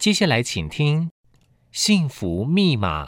[0.00, 1.08] 接下来请听
[1.70, 3.04] 《幸福密码》。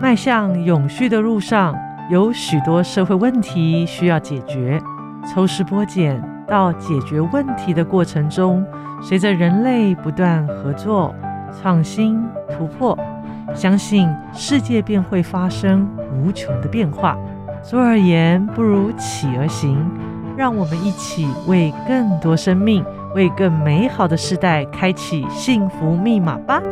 [0.00, 1.76] 迈向永续的路上，
[2.10, 4.82] 有许多社会问题需要解决。
[5.32, 8.66] 抽丝剥茧到解决问题的过程中，
[9.00, 11.14] 随着人类不断合作、
[11.52, 12.20] 创新、
[12.50, 12.98] 突破，
[13.54, 17.16] 相信世界便会发生无穷的变化。
[17.62, 19.88] 坐而言，不如起而行。
[20.34, 22.82] 让我们一起为更多生命、
[23.14, 26.62] 为更美好的世代开启幸福密码吧！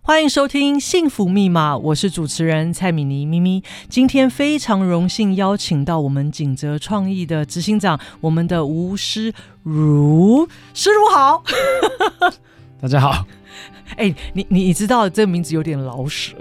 [0.00, 3.64] 欢迎收听《幸福密码》，我是主持人蔡米妮咪咪。
[3.88, 9.32] 今天非常荣幸邀请到我们景泽创意的执行长，我们的吴诗
[9.64, 11.42] 如，诗如好。
[12.80, 13.26] 大家好。
[13.98, 16.36] 哎、欸，你你你知道这个名字有点老舍，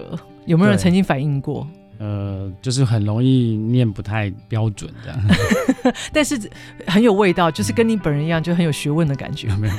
[0.45, 1.67] 有没有人曾经反映过？
[2.01, 5.19] 呃，就是很容易念不太标准这样，
[6.11, 6.49] 但是
[6.87, 9.47] 很有味道，就是跟你本人一样，就很有学问的感觉。
[9.49, 9.73] 有 没有？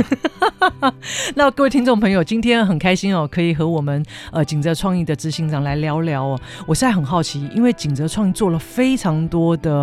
[1.34, 4.00] 那各位听众朋友，今天很开心哦，可以和我们
[4.31, 6.41] 呃景泽创意的执行长来聊聊哦。
[6.65, 9.81] 我现在很好奇，因为景泽创意做了非常多的，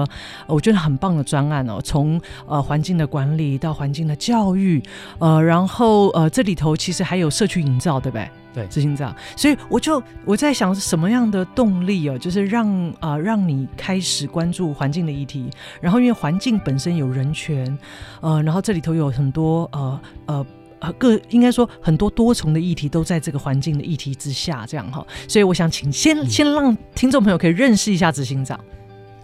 [0.48, 4.82] 呃、我觉得很棒的专案哦，从呃环境的管理到环境的教育，
[5.18, 8.30] 呃，然后呃这里头其实还有社区营造，对不对？
[8.52, 12.68] 对，执行长，所以我就我在想，是什么样的动力哦，就是让
[13.00, 17.78] 啊、呃、让你开始关注环境的议题，然后因为环境本身有人权，
[18.22, 20.46] 呃，然后这里头有很多呃呃
[20.80, 28.60] 呃各应该说很多多重的议题都在这个环境的议题之下，这样哈，所以我想请先、嗯、先让听众朋友可以认识一下执行长。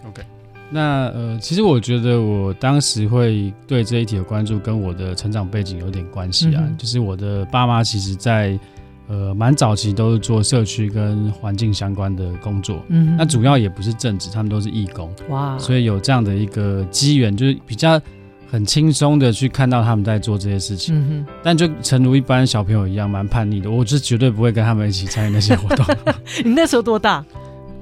[0.06, 0.22] OK，
[0.70, 8.56] 那呃，其实我觉得我当时会对这一题的关注，跟我的成长背景有点关系啊，嗯、就是我的爸妈其实在。
[9.08, 18.00] 呃，蛮早期都是做社区跟环境相关的工作，嗯，那主要也不是正职，他们都是义工，哇，所以有这样的一个机缘，就是比较
[18.50, 25.86] 很轻松的去看到他们在做这些事情，嗯哼，但就诚如一般小朋友一样，蛮叛逆的，我是绝对不会跟他们一起参与那些活动。
[26.44, 27.24] 你那时候多大？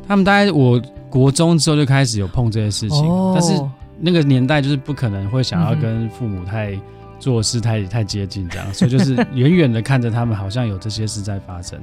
[0.07, 3.59] 他们大概我国中之后就开始有碰这些事情，哦，但是
[3.99, 6.79] 那个年代就是不可能会想要跟父母太。
[7.25, 11.81] 做事太太接近这样，所以就是 远远的看着他们，好像有这些事在发生。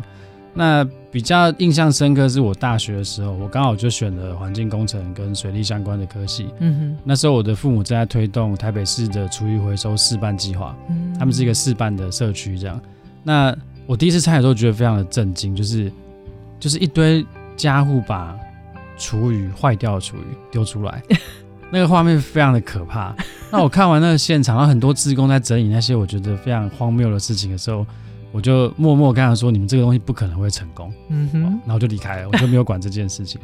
[0.53, 6.53] 那比较印象深刻是我大学的时候，我刚好就选了环境工程跟水利相关的科系。
[6.59, 12.79] 嗯哼，那时候我的父母正在推动台北市的厨余回收示范计划，嗯，他们是一个示范的社区这样。
[13.23, 13.55] 那
[13.87, 15.91] 我第一次参与的时候，觉得非常的震惊，就是
[16.59, 17.25] 就是一堆
[17.57, 18.37] 家户把
[18.95, 21.01] 厨余坏掉的厨余丢出来。
[21.71, 23.15] 那个画面非常的可怕。
[23.51, 27.85] 那我看完那个现场，然后很多志工在整理那些我觉得非常荒谬的事情的时候，
[28.31, 33.39] 我就默默跟他说：“你们这个东西不可能会成功。”嗯哼，然后就离开了，我就没有管这件事情。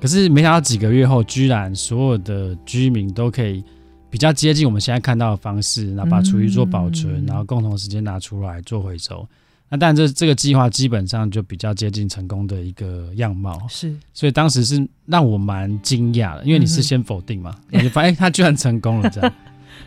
[0.00, 3.64] 可是没想到几个月后，居然所有的居民都可以
[4.10, 9.26] 比较接近我们现在看到的方式，然后把厨余做保存，然后共同时间拿出来做回收。
[9.68, 19.32] 那但这这个计划基本上就比较接近成功的一个样貌，是，所以当时是让我蛮惊讶的，因为你是先否定嘛，你、嗯、就发现他居然成功了这样。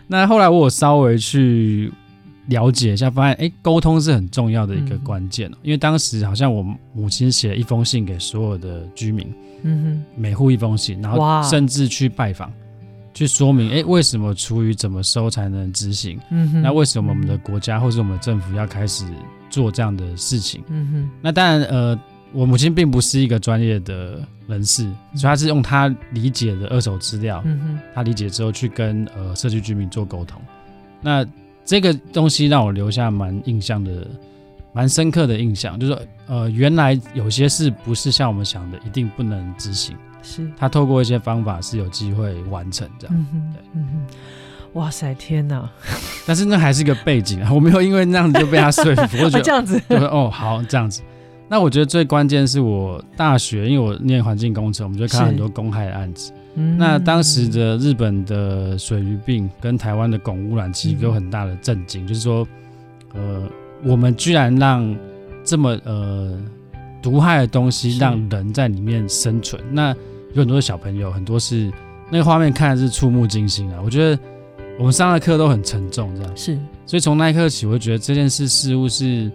[0.05, 1.89] 那后来我有稍微去
[2.47, 6.61] 了解一下，发现哎，沟通是很重要的一个关键，嗯、因为当时好像我
[6.93, 12.51] 母亲写了一封信给所有的居民，嗯哼，每户一封信，然后甚至去拜访，
[13.13, 19.05] 去说明哎为什么厨余怎么收才能执行，嗯哼，那为什么我们的国家或是我们的政府要开始。
[19.49, 21.99] 做这样的事情，嗯哼，那当然，呃，
[22.31, 24.83] 我母亲并不是一个专业的人士，
[25.15, 30.41] 所以她是用她理解的二手资料，嗯哼，她理解之后去跟呃社区居民做沟通。
[31.01, 31.25] 那
[31.65, 34.07] 这个东西让我留下蛮印象的、
[34.73, 40.49] 蛮深刻的印象，就是说，呃，原来有些事不是像我们想的一定不能执行，是。
[40.57, 44.15] 他透过一些方法是有机会完成这样，嗯哼，对，嗯哼。
[44.73, 45.67] 哇塞，天哪！
[46.27, 51.01] 但是那还是一个背景啊， 我没有因为那样子就被他说服， 我觉得这样子，哦，好这样子。
[51.47, 56.31] 那我觉得最关键是我大学，因为我念环境工程，我们就看很多公害的案子。
[56.53, 62.47] 嗯、那当时的日本的水俣病跟台湾的汞污染，其实有很大的震惊，嗯、就是说，
[63.15, 63.43] 呃，
[63.83, 64.95] 我们居然让
[65.43, 66.37] 这么呃
[67.01, 69.59] 毒害的东西让人在里面生存。
[69.71, 69.95] 那
[70.33, 71.71] 有很多小朋友，很多是
[72.11, 74.19] 那个画面看的是触目惊心啊，我觉得。
[74.79, 76.37] 我们上的课都很沉重，这样。
[76.37, 79.29] 是，所以从那一刻起，我就觉得这件事似乎是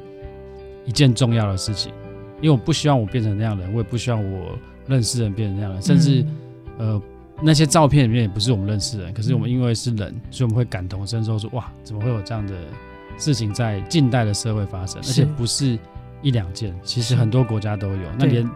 [0.87, 1.93] 一件重要的事情，
[2.41, 6.25] 因为我不希望我变成那样的人，我也不希望我认识人变成那样的人，甚至、
[6.79, 7.02] 嗯、呃
[7.43, 12.55] 那些照片里面也不是我们认识的人，可是我们因为是人，嗯、所以我们会感同身受，说哇，怎么会有这样的
[13.19, 15.79] 事情在近代的社会发生，而且不是
[16.23, 18.50] 一两件，其实很多国家都有，那连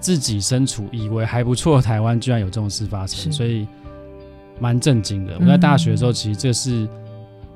[0.00, 3.66] 自己身处以为还不错的台湾，居然有这种事发生，所以。
[4.60, 5.36] 蛮震惊的。
[5.40, 6.88] 我在大学的时候，其实这是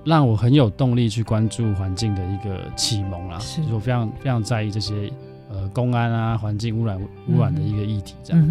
[0.05, 5.13] 让我很有动力去关注环境的一个启蒙啦，是就是我非常非常在意这些。
[5.51, 8.43] 呃，公安啊，环境污染污染的一个议题，这样。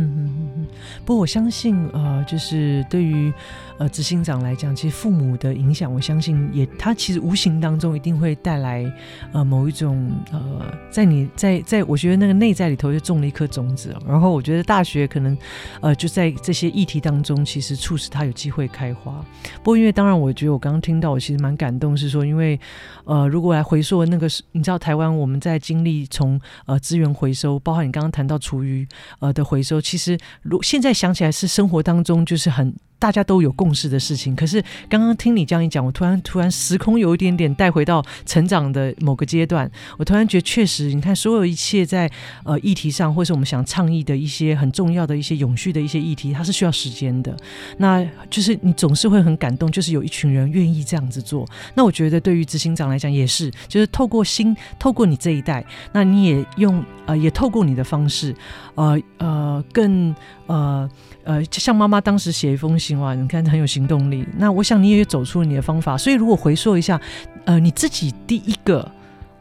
[1.05, 3.33] 不过我相信，呃，就是对于
[3.79, 8.85] 呃执行长来讲，其实父母的影响，我相信也他其实无形当中一定会带来
[9.31, 13.95] 呃某一种呃，在你在在我觉得那个内在里头就种了一颗种子。
[14.07, 15.35] 然后我觉得大学可能
[15.81, 19.25] 呃就在这些议题当中，其实促使他有机会开花。
[19.57, 22.59] 不过因为当然，我觉得我刚刚听到，我其实蛮感动，是说因为
[23.05, 26.79] 呃如果来回溯那个，你知道台湾我们在经历从呃。
[26.83, 28.85] 资源回收，包括你刚刚谈到厨余
[29.19, 32.73] 呃的回收，其实如现在想起来是生活当中就是很。
[33.03, 42.09] 大家都有共识的事情，可是刚刚听你这样一讲，我突然突然时空有一点点带回到成长的某个阶段，我突然觉得确实，你看所有一切在
[42.45, 47.35] 呃议题上，或是我们想倡议的一些很重要的一些永续的一些议题，它是需要时间的。
[47.77, 51.45] 那就是你总是会很感动，就是有一群人愿意这样子做。
[51.75, 58.33] 那我觉得对于执行长来讲也是，就是透过心，透过你这一代，那你也用呃也透过你的方式，
[58.75, 60.15] 呃呃更
[60.47, 60.89] 呃。
[61.25, 64.27] 呃，像妈妈当时写一封信哇，你看很有行动力。
[64.37, 65.97] 那我想你也走出了你的方法。
[65.97, 66.99] 所以如果回溯一下，
[67.45, 68.89] 呃，你自己第一个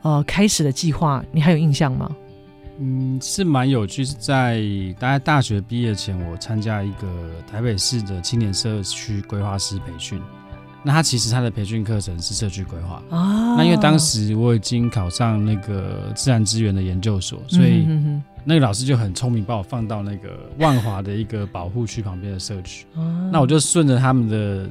[0.03, 2.11] 呃开始的计划，你还有印象吗？
[2.79, 4.63] 嗯，是蛮有趣，是在
[4.99, 10.21] 大概大学毕业前，我参加一个台北市的青年社区规划师培训。
[10.83, 13.57] 那他其实他的培训课程是社区规划啊。
[13.57, 17.87] 那因为当时我已经考上那个自然资源的研究所，所以。
[18.45, 22.85] 那个老师就很聪明，把我放到那个万华的一个保护区旁边的社区。
[23.31, 24.69] 那我就顺着他们的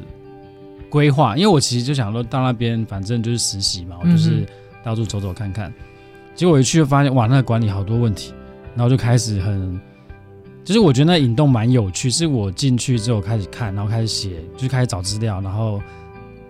[0.90, 4.46] 规划，因为我其实就想说到那边，反正就是实习嘛，我就是
[4.84, 5.74] 到处走走看看。
[6.36, 8.34] 结果我一去就发现，哇，那个管理好多问题。
[8.76, 9.80] 然后就开始很，
[10.64, 12.12] 就是我觉得那引动蛮有趣。
[12.12, 15.82] 是我进去之后开始看，然后开始写，就开始找资料，然后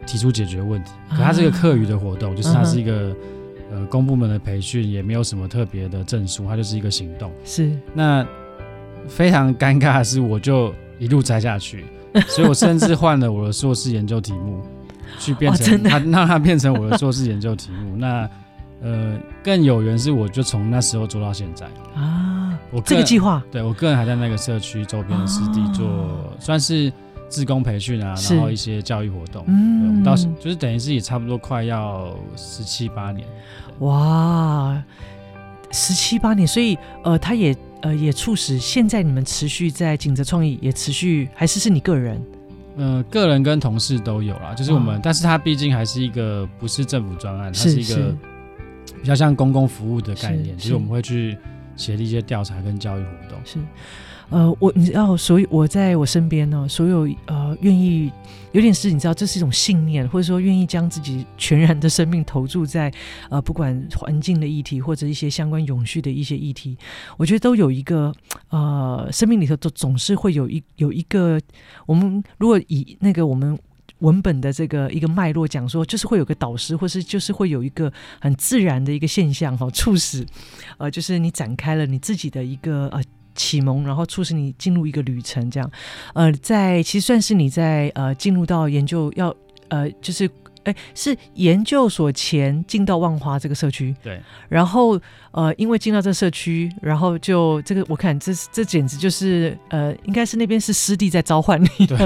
[0.05, 0.91] 提出解决问题。
[1.11, 3.15] 可它是一个课余的活动，就是它是一个。
[3.71, 7.31] 呃，公部门的培训也没有什么特别的证书，它就是一个行动。
[7.45, 8.25] 是，那
[9.07, 11.85] 非常尴尬的是，我就一路栽下去，
[12.27, 14.61] 所以我甚至换了我的硕士研究题目，
[15.17, 17.95] 去变成它，让它变成我的硕士研究题目。
[17.97, 18.29] 那
[18.81, 21.65] 呃，更有缘是，我就从那时候做到现在
[21.95, 22.59] 啊。
[22.71, 25.87] 我这个计划，对我个人还在那个社区周边的湿地做，
[26.39, 26.91] 算是。
[27.31, 33.25] 志工培训啊，然后一些教育活动，嗯，我们到时就是等于是也差不多快要十七八年，
[33.79, 34.83] 哇，
[35.71, 42.21] 十七八年，所以呃，他也呃也促使现在你们持续在景泽创意也持续，还是是你个人？
[42.75, 48.13] 呃，个人跟同事都有啦，就是我们，但是它毕竟还是一个不是政府专案，它是一个
[49.01, 51.37] 比较像公共服务的概念，就是我们会去
[51.75, 53.57] 协力一些调查跟教育活动，是。
[54.31, 58.09] 呃，我你知道，所以我在我身边呢，所有呃愿意
[58.53, 62.89] 有点事，你知道，这是一种信念，或者说愿意将自己全然的生命投注在
[63.29, 66.77] 呃不管环境的议题或者一些相关永续的一些议题，
[67.17, 68.13] 我觉得都有一个
[68.49, 71.37] 呃生命里头都总是会有一有一个，
[71.85, 73.59] 我们如果以那个我们
[73.99, 77.91] 文本的这个一个脉络讲说，就是会有个导师，或是就是会有一个
[78.21, 80.25] 很自然的一个现象哈，促使
[80.77, 83.03] 呃就是你展开了你自己的一个呃。
[83.35, 85.71] 启蒙，然后促使你进入一个旅程，这样，
[86.13, 89.35] 呃，在其实算是你在呃进入到研究要
[89.69, 90.29] 呃就是
[90.63, 94.99] 哎是研究所前进到万华这个社区，对，然后
[95.31, 101.97] 呃因为进到这个社区，然后就这个我看这这简直就是呃应该是那边是师弟在召唤你，对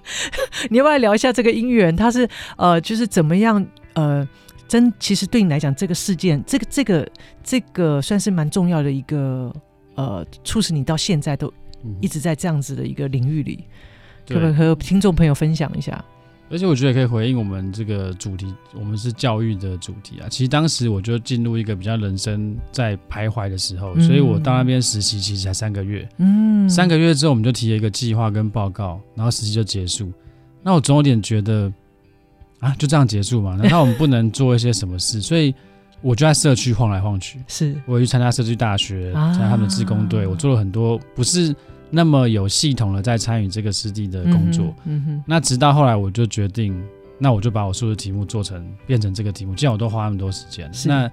[0.70, 1.94] 你要不要聊一下这个姻缘？
[1.94, 4.26] 他是呃就是怎么样呃
[4.68, 7.08] 真其实对你来讲这个事件这个这个
[7.42, 9.52] 这个算是蛮重要的一个。
[9.94, 11.52] 呃，促使你到现在都
[12.00, 13.64] 一直在这样子的一个领域里，
[14.28, 16.04] 可不可以和听众朋友分享一下？
[16.50, 20.26] 而且我觉得可以回应我们这个主题，我们是教育的主题啊。
[20.28, 26.08] 其实当时我就进入一个比较人生在徘徊的时候，嗯、所以我到那边实习其实才三个月。
[26.18, 30.12] 嗯，三个月之后我们就提了一个计划跟报告，然后实习就结束。
[30.62, 31.72] 那我总有点觉得
[32.58, 33.54] 啊，就这样结束嘛？
[33.54, 35.20] 难道我们不能做一些什么事？
[35.20, 35.54] 所以。
[36.02, 41.54] 我就在社区晃来晃去，是我去参加社区大学，参加他们的志工队，啊、我做了很多不是
[41.90, 44.74] 那么有系统的在参与这个湿地的工作。
[44.84, 46.80] 嗯哼，那直到后来我就决定，
[47.18, 51.10] 那我就把我硕士题目做成变成这个题目，既然我都花那么多时间，那。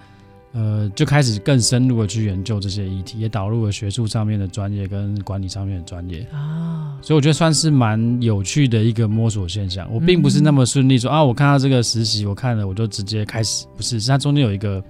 [0.54, 9.88] 呃，就开始更深入的去研究这些议题，也导入了学术上面的专业跟管理上面的专业啊，所以我觉得算是蛮有趣的一个摸索现象。
[9.94, 14.84] 我并不是那么顺利说、嗯、啊，我看到这个实习，我看了我就直接开始，不是，是它中间有一个，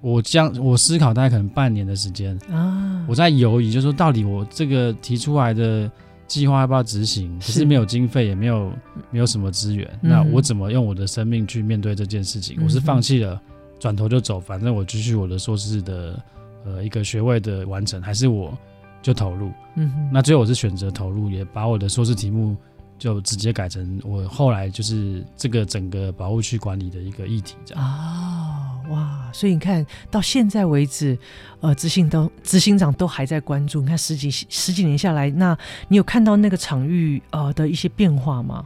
[0.00, 5.90] 我将我思考大概可能半年的时间啊，我在犹豫，就是说到底我这个提出来的
[6.28, 7.36] 计划要不要执行？
[7.40, 8.72] 可是没有经费，也没有
[9.10, 12.56] 没有什么资源，嗯、那我怎么用我的生命去面对这件事情？
[12.60, 13.40] 嗯、我是放弃了，
[13.78, 16.22] 转头就走，反正我继续我的硕士的
[16.64, 18.56] 呃一个学位的完成，还是我
[19.02, 19.50] 就投入？
[19.76, 22.56] 嗯哼，那最后我是选择投入，也把我的硕士题目。
[22.96, 31.18] 就直接改成我后来就是这个整个保护区管理的一个议题这样啊、哦、哇，所以你看到现在为止，
[31.60, 33.80] 呃，执行都执行长都还在关注。
[33.80, 38.64] 你看十几十几年下来，那你有看到那个场域呃的一些变化吗？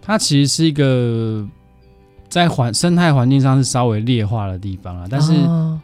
[0.00, 1.46] 它其实是一个
[2.36, 5.32] 在环生态环境上是稍微劣化的地方啊，但是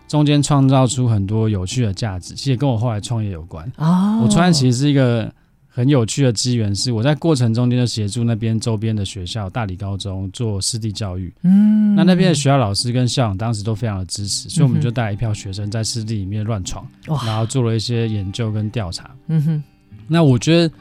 [0.06, 4.18] 中间创造出很多有趣的价值，其实跟我后来创业有关啊。
[4.18, 5.32] 哦、我创业其实是一个。
[5.74, 11.32] 很有趣的机缘是，我在过程中间就协助那边周边的学校，大理高中做湿地教育。
[11.44, 16.86] 嗯，那那边的学校老师跟校长当时都非常的支持，所以我们就带一票学生在湿地里面乱闯，
[17.24, 19.10] 然后做了一些研究跟调查。
[19.28, 19.62] 嗯哼，
[20.06, 20.74] 那我觉得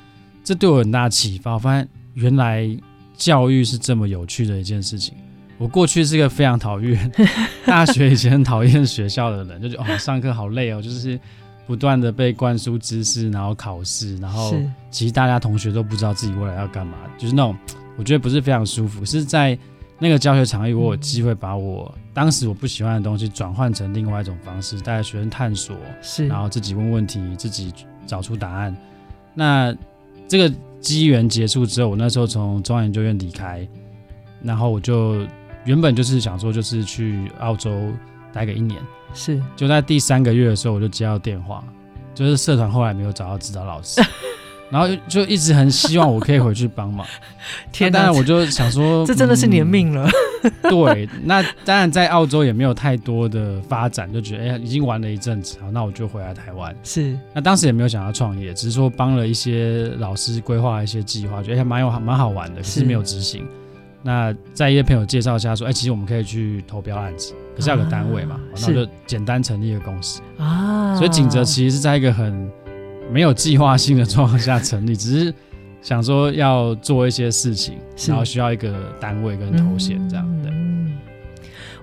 [0.43, 2.69] 这对我很大启发，我发现原来
[3.15, 5.13] 教育是这么有趣的一件事情。
[5.61, 7.11] 我过去是一个非常讨厌
[7.65, 11.19] 大学以前很讨厌学校的人，就觉得哦，上课好累哦，就是。
[11.67, 14.53] 不断的被灌输知识，然后考试，然后
[14.89, 17.55] 其实大家同学都不知道自己未来要干嘛，就是那种
[17.97, 19.05] 我觉得不是非常舒服。
[19.05, 19.57] 是在
[19.97, 27.71] 那个教学场域，我有机会把我当时我不喜欢的东西转换成另外一种方式，带着学生探索，是，然后自己问问题，自己
[28.05, 28.75] 找出答案。
[29.33, 29.73] 那
[30.27, 33.65] 这个机缘结束之后，我那时候从中央研究院离开，
[34.43, 35.25] 然后我就
[35.65, 37.91] 原本就是想说，就是去澳洲
[38.33, 38.79] 待个一年。
[39.13, 41.63] 是，就在第三个月的时候，我就接到电话，
[42.15, 44.01] 就是社团后来没有找到指导老师，
[44.71, 47.05] 然后就一直很希望我可以回去帮忙。
[47.73, 50.09] 天哪，当然我就想说，这真的是你的命了。
[50.43, 56.73] 嗯、对，那当然在澳洲也没有太多的发展，就觉得哎呀，已经玩了一阵子，好，那我就回来台湾。
[56.81, 63.45] 是，那当时也没有想要创业，只是说帮了一些老师规划一些计划，觉得哎蛮有蛮好玩的，可是没有执行。
[64.03, 70.95] 那在一些朋友介绍下说，哎，其实我们可以去投标案子，可是要有个单位嘛，啊、那我就简单成立一个公司啊。
[70.95, 72.49] 所以景泽其实是在一个很
[73.11, 75.33] 没有计划性的状况下成立， 只是
[75.81, 77.75] 想说要做一些事情，
[78.07, 80.49] 然后需要一个单位跟头衔这样的。
[80.49, 80.97] 嗯，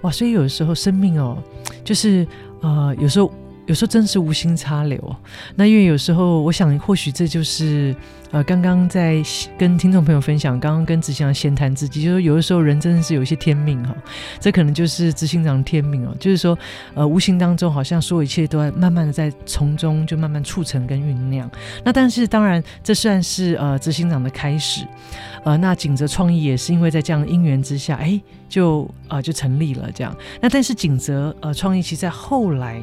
[0.02, 1.42] 哇，所以有的时候生命哦，
[1.84, 2.26] 就是
[2.60, 3.32] 呃，有时候。
[3.68, 5.16] 有时候真是无心插柳，
[5.54, 7.94] 那因为有时候我想，或许这就是
[8.30, 9.22] 呃，刚刚在
[9.58, 13.94] 跟听众朋友分享，刚刚跟执行长闲谈自己，就是有的时候人真的是有一些天命哈，
[14.40, 16.58] 这可能就是执行长的天命哦，就是说
[16.94, 21.50] 呃，无形当中好像所有一切都在慢慢的在从中就慢慢促成跟酝酿。
[21.84, 24.87] 那但是当然，这算是呃执行长的开始，
[25.44, 30.16] 呃，那景泽创意也是因为在这样的因缘之下，哎，就呃就成立了这样。
[30.40, 32.82] 那但是景泽呃创意其实在后来。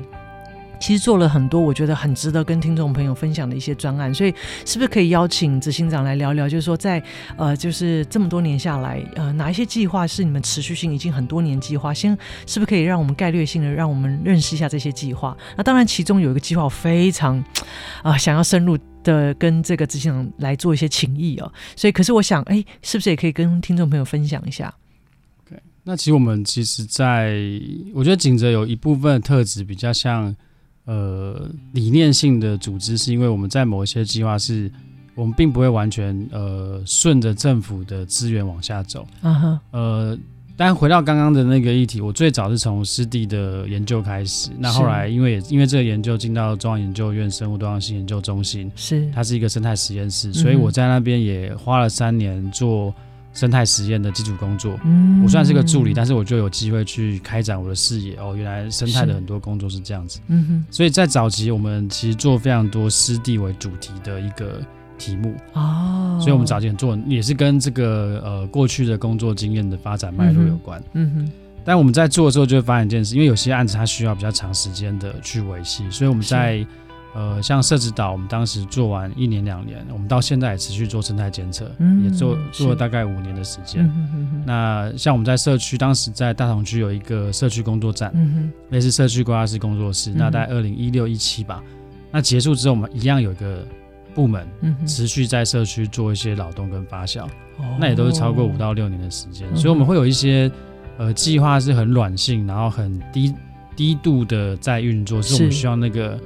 [0.79, 4.33] 其实做了很多，我觉得很值得跟听众朋友分享的一些专案，所以
[4.65, 6.47] 是不是可以邀请执行长来聊聊？
[6.47, 7.01] 就是说在，
[7.37, 11.93] 呃，就是这么多年下来，呃，哪一些计划是你们持续性已经很多年计划？
[11.93, 12.11] 先
[12.45, 15.35] 是不是可以让我们概略性的让我们认识一下这些计划？
[15.57, 17.43] 那当然，其中有一个计划我非常
[18.03, 21.51] 啊、想要深入的跟这个执行长来做一些情谊哦。
[21.75, 24.73] 所以，可是我想，哎，是不是也可以跟听众朋友分享一下
[25.45, 27.33] ？OK，那其实我们其实在，
[27.93, 30.35] 我觉得景泽有一部分的特质比较像。
[30.85, 34.71] 呃，理念性的组织是因为我们在某一些计划是，
[35.15, 39.07] 我们并不会完全呃顺着政府的资源往下走。
[39.21, 39.59] 嗯哼。
[39.71, 40.17] 呃，
[40.55, 52.93] 但回到刚刚的那个议题，我最早是从湿地的研究开始，那后来因为也因为这个研究进到中央研究院生物多样性研究中心，是它是一个生态实验室，所以我在那边也花了三年做。
[53.35, 58.15] 生态实验的基础工作，嗯，我虽然是个助理，但是我就有机会去开展我的视野。
[58.15, 60.65] 哦，原来生态的很多工作是这样子，嗯哼。
[60.71, 64.61] 所以在早期，我们其实做非常多湿地为主题的一个
[64.97, 66.17] 题目哦。
[66.19, 71.31] 所以我们早期很做也是跟这个呃过去的工作经验的发展脉络有关，嗯哼。
[71.65, 76.65] 但我们在做的时候就会发现一件事，因为有些案子它需要比较长时间的去维系，所以我们在。
[77.15, 83.89] 呃，像社子岛，我们当时做完一年两年，我们到现在也持续做生态监测，嗯、也做做了大概五年的时间。
[84.11, 90.11] 嗯、那像我们在社区，当时在大同区有一个社区工作站，嗯、类似社区规划师工作室。
[90.11, 91.63] 嗯、那在二零一六一七吧，
[92.11, 93.65] 那结束之后，我们一样有一个
[94.13, 94.45] 部门
[94.85, 97.25] 持续在社区做一些劳动跟发酵，
[97.59, 99.47] 嗯、那也都是超过五到六年的时间。
[99.49, 100.51] 哦、所以我们会有一些
[100.97, 103.33] 呃计划是很软性，然后很低
[103.73, 106.19] 低度的在运作，是我们需要那个。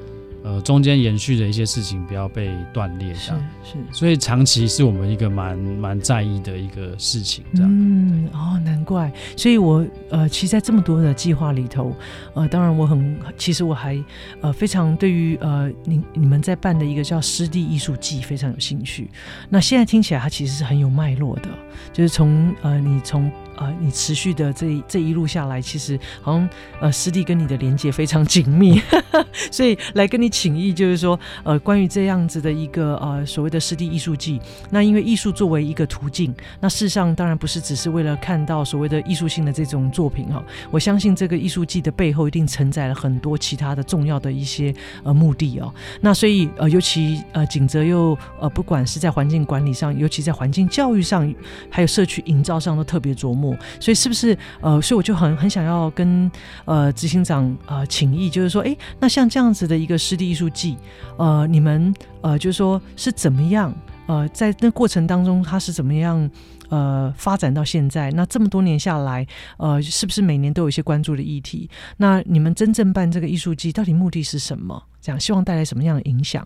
[0.43, 7.69] 呃，中间延续的一些事情不要被断裂，这样是，是，所以长期是我们一个蛮蛮在意的一个事情，这样。
[7.71, 11.93] 嗯，哦，难怪，所以我呃，其实，在这么多的计划里头，
[12.33, 14.01] 呃，当然我很，其实我还
[14.41, 19.09] 呃非常对于呃你你们在办的一个叫湿地艺术季非常有兴趣。
[19.49, 21.49] 那现在听起来，它其实是很有脉络的，
[21.91, 23.29] 就是从呃你从。
[23.59, 26.49] 呃，你持续的这这一路下来，其实好像
[26.79, 28.81] 呃师弟跟你的连接非常紧密，
[29.51, 34.39] 所以来跟你请益，就是说呃关于这样子的一个呃所谓的师弟艺术季，
[34.69, 44.73] 那因为艺术作为一个途径，那事实上当然不是只是为了看到所谓的艺术性的这种作品哈，我相信这个艺术季的背后一定承载了很多其他的重要的一些
[45.03, 45.73] 呃目的哦。
[45.99, 51.35] 那所以呃尤其呃景泽又呃不管是在环境管理上，尤其在环境教育上，
[51.69, 53.48] 还有社区营造上都特别琢磨。
[53.79, 56.29] 所以是不是呃，所以我就很很想要跟
[56.65, 60.77] 呃执行长呃请益，就是说，哎，那像这样子的一个湿地艺术季，
[61.17, 63.73] 呃，你们呃就是说是怎么样
[64.07, 66.29] 呃，在那过程当中，它是怎么样
[66.69, 68.09] 呃发展到现在？
[68.11, 69.25] 那这么多年下来，
[69.57, 71.69] 呃，是不是每年都有一些关注的议题？
[71.97, 74.81] 那你们真正办这个艺术季，到底目的是什么？
[74.99, 76.45] 这样希望带来什么样的影响？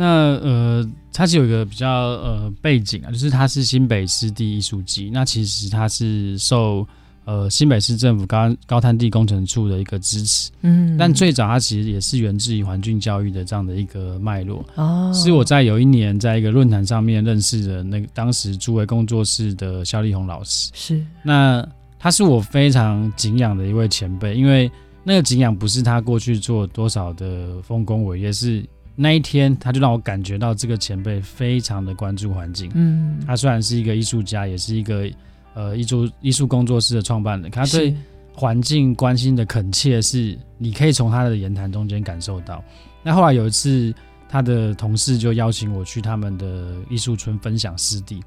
[0.00, 0.06] 那
[0.38, 5.10] 呃，它是有一个比较呃背景啊，就是它是新北湿地艺术季。
[5.12, 6.88] 那其实它是受
[7.26, 14.64] 呃新北市政府高高滩地工程处的一个支持，嗯，但最早它其实也是源自于环境教育的这样的一个脉络。
[14.76, 20.70] 哦，是我在有一年在一个论坛上面认识的那个当时诸位工作室的肖丽红老师。
[20.72, 21.62] 是，那
[21.98, 24.72] 他是我非常敬仰的一位前辈，因为
[25.04, 28.64] 那个敬仰不是他过去做多少的丰功伟业，是。
[28.96, 32.70] 那一天，他就让我感觉到这个前辈非常的关注环境。
[32.74, 35.08] 嗯，他虽然是一个艺术家，也是一个
[35.54, 37.94] 呃艺术艺术工作室的创办人，他对
[38.34, 42.62] 环境关心的恳切是你可以从他的言谈中间感受到。
[43.02, 43.94] 那后来有一次，
[44.28, 48.22] 他的同事就邀请我去他们的艺术村分享湿地。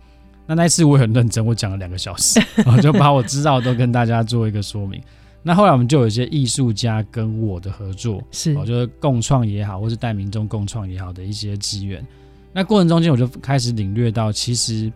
[0.46, 5.01] 那那一次我很认真，我讲了两个小时， 然后就把我知道的都跟大家做一个说明。
[5.45, 12.05] 那后来我们就有一些艺术家跟我的合作，是，我就是共创也好，或是带民众共创也好的一些机缘。
[12.53, 14.91] 那过程中间，我就开始领略到，其实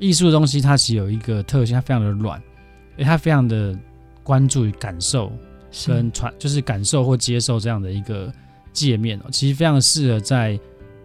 [0.00, 2.42] 艺术的东西它其实有一个特性，它非常的软，
[2.96, 3.78] 诶，它非常的
[4.22, 5.30] 关注于感受
[5.86, 8.32] 跟传，就是感受或接受这样的一个
[8.72, 10.58] 界面哦，其实非常适合在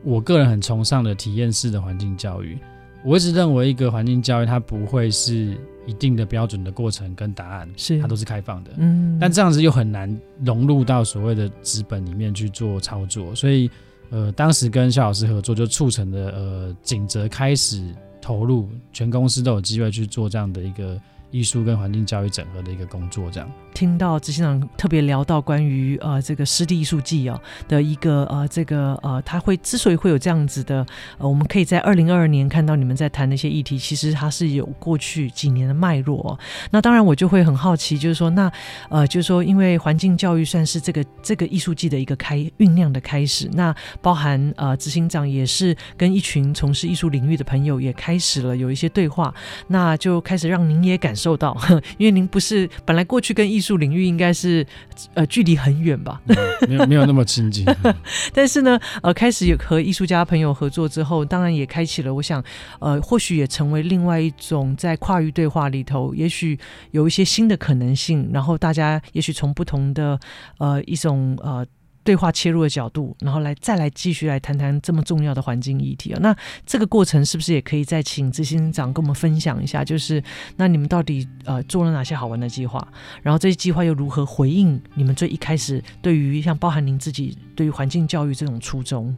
[0.04, 2.58] 我个人很崇尚的体验式的环境教育。
[3.06, 5.56] 我一直认为，一个环境教育它不会是
[5.90, 8.72] 一定的标准的过程跟答案，是它都是开放的。
[8.78, 13.70] 嗯，但这样子又很难融入到所谓的资本里面去做操作，所以
[14.12, 17.84] 呃，当时跟肖老师合作，就促成了呃景泽开始
[18.22, 21.00] 投入，全公司都有机会去做这样的一个
[21.32, 23.52] 艺术跟环境教育整合的一个工作，这样。
[23.74, 30.86] 听到执行长特别聊到关于呃这个湿地艺术季哦的一个呃这个呃他会之所以会有这样子的
[31.18, 36.40] 呃我们可以在二零二二年看到你们在谈的一些议题，其实它是有过去几年的脉络哦。
[36.72, 38.52] 那当然我就会很好奇，就是说那
[38.90, 49.34] 呃就是说因为环境教育算是这个这个艺术季的一个开酝酿的开始，那包含呃执行长也是跟一群从事艺术领域的朋友也开始了有一些对话，
[49.68, 51.56] 那就开始让您也感受到，
[51.98, 54.66] 因为您不是本来过去跟艺术领域应该是
[55.14, 57.66] 呃距离很远吧，嗯、没有没有那么亲近。
[58.34, 62.44] 但是呢，呃，开始有和艺术家朋友合作之后，当然也开启了，我想，
[62.80, 66.58] 呃，或许也成为另外一种在跨域对话里头，也许
[66.92, 68.30] 有一些新的可能性。
[68.34, 70.20] 然后大家也许从不同的
[70.58, 71.66] 呃一种呃。
[72.10, 76.20] 对话切入的角度，然后来再来继续来谈谈这么重要的环境议题啊。
[76.24, 79.86] 那这个过程是不是也可以再请执行长跟我们分享一下？
[79.86, 80.20] 就是
[80.56, 82.84] 那你们到底呃做了哪些好玩的计划？
[83.22, 89.16] 然后这些计划又如何回应你们最一开始对于像包含您自己对于环境教育这种初衷？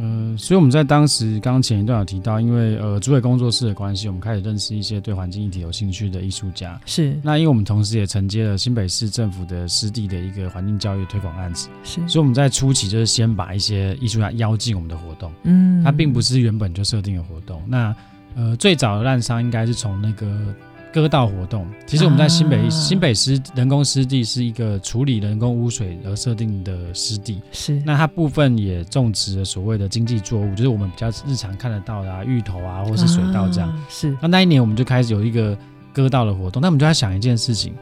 [0.00, 6.80] 嗯，所以我们在当时刚刚前一段有提到，因为呃主委工作室的关系，我们开始认识一些对环境议题有兴趣的艺术家。
[6.86, 7.18] 是。
[7.22, 11.96] 那因为我们同时也承接了新北市政府的湿地的一个环境教育推广案子，是。
[12.08, 15.32] 所以我们在初期就是先把一些艺术家邀进我们的活动。
[15.42, 15.82] 嗯。
[15.82, 17.60] 它并不是原本就设定的活动。
[17.66, 17.94] 那
[18.36, 20.54] 呃最早的滥商应该是从那个。
[20.92, 27.80] 割稻活动，其实我们在新北、啊、新北湿人工湿地是一个处理人工污水而设定的湿地，是。
[27.84, 33.68] 那它部分也种植了所谓的经济作物，就是我们比较日常看得到的、啊、芋头啊，或是水稻这样。
[33.68, 34.16] 啊、是。
[34.22, 35.56] 那那一年我们就开始有一个
[35.92, 37.74] 割稻的活动，那我们就在想一件事情：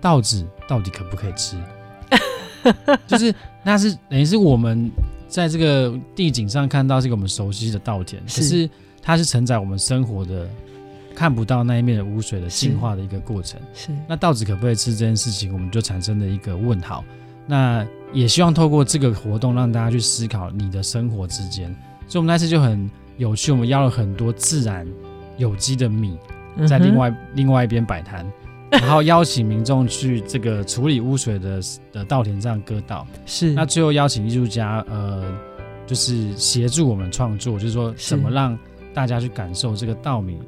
[0.00, 1.56] 稻子到底可不可以吃？
[3.06, 4.90] 就是那是等于是我们
[5.28, 8.70] 在这个地景上看到这个我们熟悉的稻田，是可是
[9.02, 10.46] 它是承载我们生活的。
[11.14, 17.04] 看不到那一面的污水的净化的一个过程，是，是那稻子可不可以吃这件事情，我们就产生了一个问号。
[17.46, 21.68] 那也希望透过这个活动让大家去思考你的生活之间。
[22.08, 24.86] 所以我们那次就很有趣，我们邀了很多自然
[25.36, 26.18] 有机的米，
[26.66, 28.26] 在另外、嗯、另外一边摆摊，
[28.70, 31.60] 然后邀请民众去这个处理污水的
[31.92, 33.06] 的稻田上割稻。
[33.26, 35.30] 是，那最后邀请艺术家，呃，
[35.86, 38.58] 就是协助我们创作，就是说怎么让
[38.92, 40.38] 大家去感受这个稻米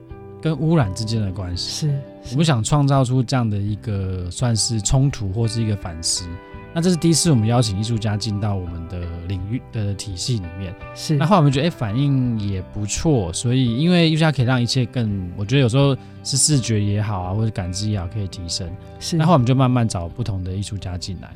[0.41, 1.71] 跟污染之间的关系。
[1.71, 1.89] 是，
[2.25, 6.27] 是我们想创造出这样的一个算是冲突或是一个反思。
[6.75, 11.17] 那这是第一次我们邀请艺术家进到我们的领域的体系里面，是。
[11.17, 18.71] 那后来我们觉得，哎，反应也不错，所以因为艺术家可以让一切更，我觉得有时候是视觉也好啊，或者感知也好，可以提升。
[19.01, 19.17] 是。
[19.17, 21.31] 那后来我们就慢慢找不同的艺术家进来，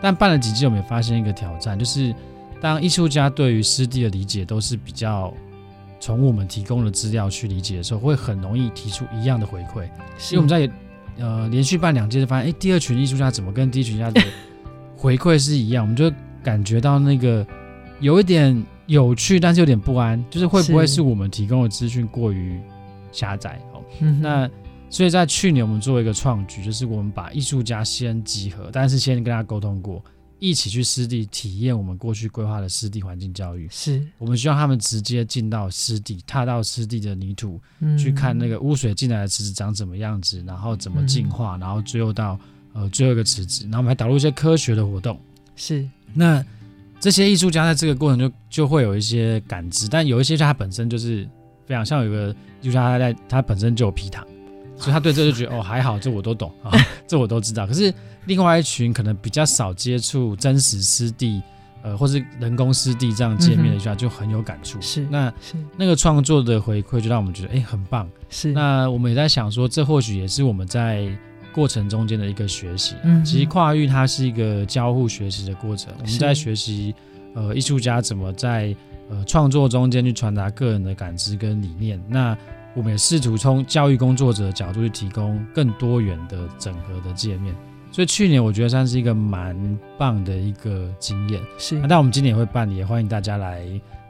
[0.00, 2.14] 但办了几季，我们也发现一个挑战，就是
[2.58, 5.34] 当艺术家对于湿地的理解都是比较
[6.00, 9.84] 从我们提供的资料去理解的时候，会很容易提出一样的回馈。
[10.30, 10.70] 因为我们在
[11.18, 14.20] 呃连续办两届，就发现，哎，第二群艺术家怎么跟第一群艺术家的
[14.96, 16.10] 回馈是一样，我们就
[16.42, 17.46] 感觉到那个
[18.00, 22.60] 有一点有趣，但是有点不安，就是会不会是我们提供的资讯过于
[23.12, 23.60] 狭窄？
[23.72, 23.82] 哦，
[24.20, 24.48] 那
[24.90, 30.02] 所以在去年我们做一个创举，就是我们把艺术家先集合，但是先跟他沟通过，
[30.38, 33.68] 一起去湿地体验我们过去规划的湿地环境教育。
[33.70, 37.60] 是我们希望他们直接进到湿地，踏到湿地的泥土，
[37.98, 42.38] 去看那个污水进来的池子长什么样子，然后怎么净化，然后最后到。
[42.74, 45.18] 呃，最后一个池子，然后我们还导入一些科学的活动。
[45.56, 46.44] 是，那
[47.00, 51.26] 这些艺术家在这个过程就就会有一些感知，但有一些他本身就是
[51.66, 54.24] 非常像有一个艺术家，他在他本身就有埤塘，
[54.78, 56.70] 所以他对这就觉得哦还好，这我都懂啊，
[57.06, 57.66] 这我都知道。
[57.66, 57.92] 可是
[58.26, 61.42] 另外一群可能比较少接触真实湿地，
[61.82, 64.80] 呃，或是人工湿地这样界面的艺术家就很有感触。
[64.80, 68.08] 是，那是那个创作的回馈就让我们觉得哎很棒。
[68.30, 71.08] 是，那我们也在想说，这或许也是我们在。
[71.50, 75.92] 过程中间的一个学习，嗯，其实跨域它是一个交互学习的过程。
[75.98, 76.94] 我们在学习，
[77.34, 78.76] 呃，艺术家怎么在
[79.10, 82.00] 呃创作中间去传达个人的感知跟理念。
[82.06, 82.36] 那
[82.74, 87.54] 我们也试图从教育工作者的角度去提供更多元的整合的界面。
[87.90, 91.42] 所以去年我觉得算是一个蛮棒的一个经验。
[91.56, 93.66] 是，那但我们今年也会办，也欢迎大家来。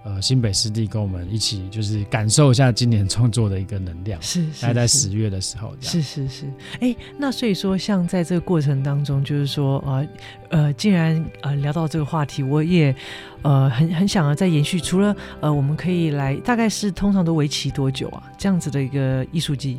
[0.08, 4.20] 呃，新北湿地跟我们一起，就是感受一下今年创作的一个能量。
[4.22, 5.76] 是，大概在十月的时候。
[5.82, 6.46] 是是是。
[6.80, 10.08] 哎、欸，那所以说，像在这个过程当中，就是说，呃
[10.48, 12.94] 呃，既然呃聊到这个话题，我也
[13.42, 14.80] 呃很很想要再延续。
[14.80, 18.22] 除了呃，我们可以来，大概是通常都为期多久啊？
[18.38, 19.78] 这样子的一个艺术季。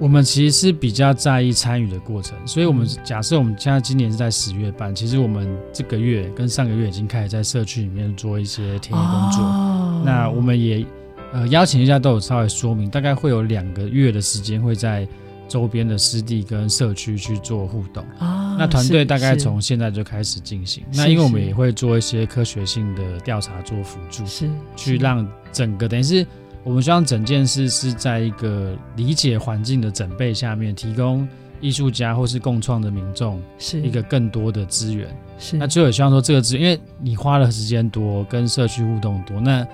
[0.00, 9.42] 我们其实是比较在意参与的过程，所以，我们假设我们现在今年是在十月办，其实我们这个月跟上个月已经开始在社区里面做一些田野工作。
[9.42, 10.84] 哦、那我们也
[11.32, 15.06] 呃邀请一下，都有稍微说明，大概会有两个月的时间会在
[15.46, 18.04] 周边的湿地跟社区去做互动。
[18.18, 20.82] 哦、那团队大概从现在就开始进行。
[20.92, 26.26] 那因为我们也会做一些科学性的调查做辅助，是去让整个等于是。
[26.64, 31.28] 我们希望整件事是在一个理解环境的准备下面，提供
[31.60, 35.14] 艺术家或是共创的民众是一个更多的资源。
[35.38, 39.66] 是，那最后也希望说这个资源，因为你花的时间多，跟社区互动多，那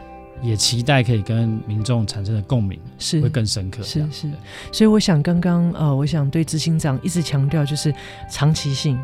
[0.42, 3.82] 也期待可以跟民众产生的共鸣是会更深刻。
[3.82, 4.30] 是是，
[4.72, 7.94] 所以我想刚刚呃，我想对执行长一直强调就是
[8.30, 8.98] 长期性。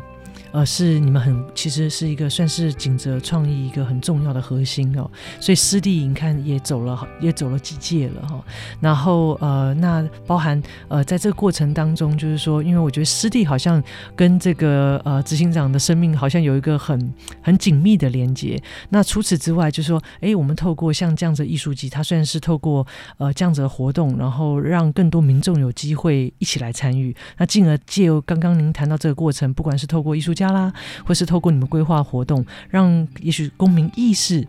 [0.57, 5.07] 呃，是你们很其实是一个算是景泽创意一个很重要的核心哦，
[5.39, 8.43] 所以湿地你看也走了也走了几届了哈、哦，
[8.81, 13.83] 然后呃，那包含呃在这个过程当中，就是说，因为我觉得湿地好像
[14.15, 18.59] 跟这个呃执行长的生命好像有一个很很紧密的连接。
[18.89, 22.83] 那除此之外，就是说，哎，我们透过像这样子艺术季，它虽然是透过
[23.19, 30.71] 呃这样子的活动，然后让更多民众有机会一起来参与，那进而借由刚刚您谈到这个过程，不管是透过艺术家啦，
[31.05, 34.45] 或是透过你们规划活动，让也许公民意识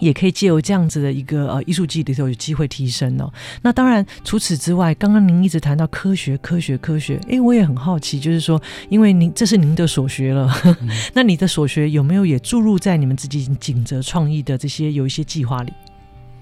[0.00, 3.30] 也可以借由这样子的一个呃艺术季里头有机会提升哦。
[3.60, 15.72] 那当然，除此之外，刚刚您一直谈到科学，科学，科学，诶，我也很好奇，就是说，因为您这是您的所学了，嗯、 那你的所学有没有也注入在你们自己景泽创意的这些有一些计划里？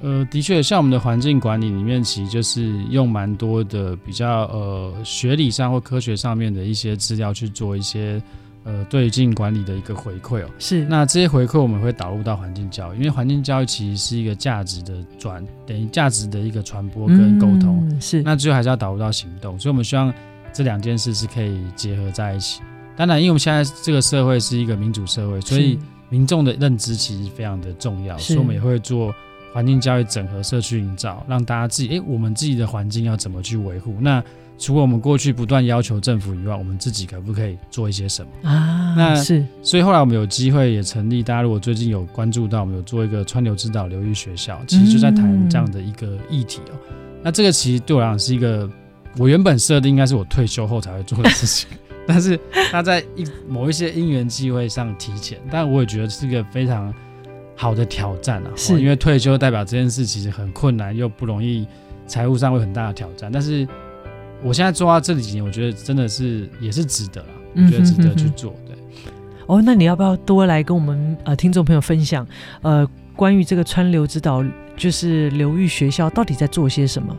[0.00, 8.22] 呃，的确，像我们的环境管理里面，其实就是用蛮多的比较呃学理上或科学上面的一些资料去做一些。
[8.64, 10.85] 呃，对境管理的一个回馈哦，是。
[10.85, 18.23] 那这些回馈我们会导入到环境教育，因为环境教育其实是一个价值的转，等于价值的一个传播跟沟通，嗯、是。
[18.23, 20.12] 那最后还是要导入到行动，所以我们希望
[20.53, 22.61] 这两件事是可以结合在一起。
[22.96, 25.79] 当然，因为我们现在这个社会是一个民主社会，所以
[26.11, 29.14] 民众的认知其实非常的重要，所以我们也会做
[29.55, 33.96] 环境教育整合社区营造，让大家自己哎、欸，我们自己的环境要怎么去维护？
[34.01, 34.23] 那
[34.61, 38.94] 除了我们过去不断要求政府以外，我们自己可不可以做一些什么啊？
[38.94, 46.77] 那是，所以后来我们有机会也成立，大家如果最近有关注到，我们有做一个川流之岛流域学校，其实就在谈这样的一个议题哦、
[47.23, 48.68] 那这个其实对我来讲是一个，
[49.16, 51.66] 我原本设定应该是我退休后才会做的事情，
[52.07, 52.38] 但是
[52.70, 56.92] 他在一某一些因缘机会上提前，但我也觉得是一个非常
[57.57, 61.66] 好的挑战啊，是因为退休代表这件事其实很困难又不容易，
[62.07, 63.66] 财务上会很大的挑战，但是。
[64.42, 68.55] 我现在做到这几年，我觉得真的是也是值得了，我觉得值得去做。
[68.66, 68.76] 对，
[69.46, 72.26] 哦，那你要不要多来跟我们呃听众朋友分享
[72.62, 74.44] 呃关于这个川流之岛
[74.76, 77.16] 就是流域学校到底在做些什么？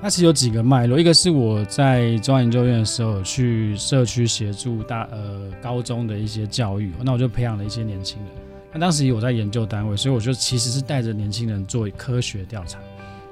[0.00, 8.28] 它其实有几个脉络，一个是我在中央研究院的时候去社区协助大呃高中的一些教育，那我就培养了一些年轻人。
[8.72, 12.78] 那当时我在研究单位，所以我就其实是带着年轻人做科学调查。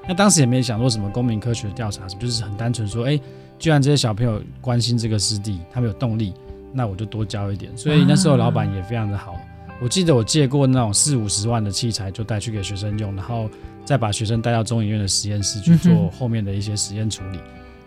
[0.07, 3.21] 那当时也没想说什么公民科学调查什么，就是很单纯说，哎、欸，
[3.59, 6.33] 既然这些小朋友关心这个湿地，他们有动力，
[6.71, 7.75] 那我就多教一点。
[7.77, 9.35] 所以那时候老板也非常的好，
[9.81, 13.49] 我记得我借过那种四五十万的器材，就带去给学生用，然后
[13.83, 17.39] 再把学生带到中研院的实验室去做后面的一些实验处理。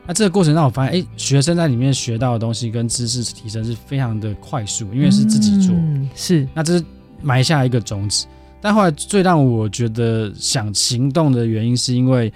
[0.06, 5.74] 那这个过程让我发现，哎、欸，学生在里面学到的东西跟知识提升是非常的快速，因为是自己做，
[6.14, 6.84] 是，那这是
[7.22, 8.26] 埋下一个种子。
[8.60, 12.32] 但后来最让我觉得想行动的原因，是因为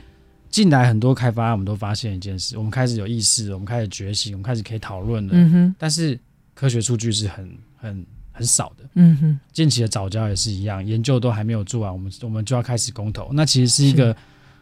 [0.48, 5.32] 近来很多开发，我们都发现一件事：我们开始有意识，我们开始觉醒，我们开始可以讨论了。
[5.34, 5.74] 嗯哼。
[5.78, 6.18] 但是
[6.54, 8.84] 科学数据是很很很少的。
[8.94, 9.40] 嗯哼。
[9.52, 14.16] 近期的早教也是一样，研究都还没有做完，我们我们就要开始公投，那其实是一个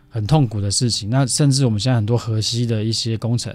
[0.09, 1.09] 很痛苦的事情。
[1.11, 3.55] 那甚至我们现在很多河西的一些工程，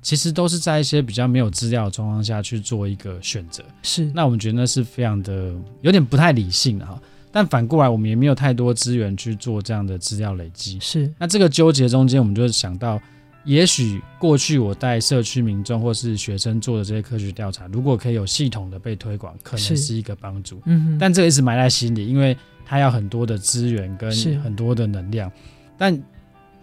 [0.00, 3.64] 其实都是在一些比较没有资料的状况下去做一个选择。
[3.82, 4.04] 是。
[4.14, 7.00] 那我们觉得那是非常的有点不太理性的哈。
[7.38, 10.76] 但反过来，我们也没有太多资源去做这样的资料累积。
[10.80, 13.00] 是，那这个纠结中间，我们就想到，
[13.44, 20.60] 也许过去我带社区民众或是学生做的这些科学调查，如果可以有系统的被推广，可能是一个帮助。
[20.64, 20.98] 嗯哼。
[20.98, 24.10] 但这个一直埋在心里，因为它要很多的资源跟
[24.42, 25.30] 很多的能量。
[25.76, 25.96] 但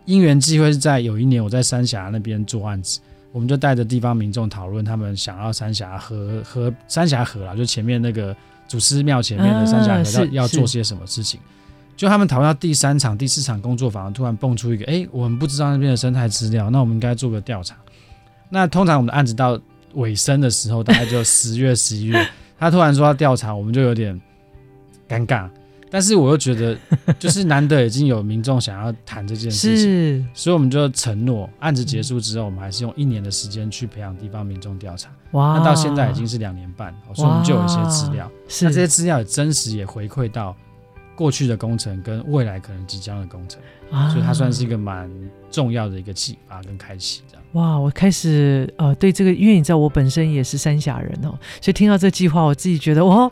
[0.04, 3.00] 因缘际会是在有一年，我在三峡那边做案子，
[3.32, 8.36] 我们就带着地方民众讨论，他们想要三峡河河三峡河啦，就前面那个。
[8.68, 11.40] 祖师庙前面的三峡河要要做些什么事情？
[11.96, 17.76] 就他们讨论到第三场、第四场工作坊，突然蹦出一个：哎、欸，我们不知道那边的生态资料，那我们应该做个调查。
[18.50, 19.58] 那通常我们的案子到
[19.94, 22.28] 尾声的时候，大概就十月、十一月，
[22.60, 24.20] 他突然说要调查，我们就有点
[25.08, 25.50] 尴尬。
[25.90, 26.78] 但是我又觉得，
[27.20, 35.10] 就是难得已经有民众想要谈这件事所以我们就承诺，案子结束之后，我们还是用一年的时间去培养地方民众调查。
[35.32, 38.30] 哇，那到现在已经是两年半，所以我们就有一些资料。
[38.48, 40.56] 是，那这些资料也真实也回馈到
[41.16, 45.10] 过去的工程跟未来可能即将的工程，啊、所以它算是一个蛮
[45.50, 47.22] 重要的一个启发跟开启。
[47.30, 53.32] 这样，哇，我开始呃对这个，因为你知道我本身也是三峡人哦，所以听到这计划，我自己觉得哇。